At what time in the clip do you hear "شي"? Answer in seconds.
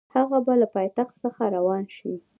1.97-2.13